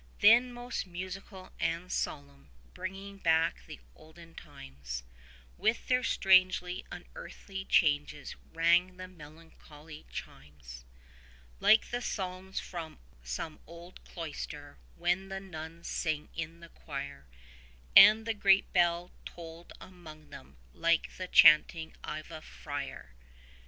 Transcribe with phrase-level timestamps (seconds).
[0.19, 5.03] Then most musical and solemn, bringing back the olden times,
[5.59, 10.85] With their strange unearthly changes rang the melancholy chimes,
[11.59, 17.27] Like the psalms from some old cloister, when the nuns sing in the choir;
[17.95, 23.13] And the great bell tolled among them, like the chanting of a friar.